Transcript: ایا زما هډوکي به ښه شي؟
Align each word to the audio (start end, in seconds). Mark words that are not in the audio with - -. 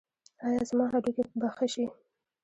ایا 0.45 0.61
زما 0.69 0.85
هډوکي 0.91 1.23
به 1.39 1.47
ښه 1.55 1.65
شي؟ 1.73 1.85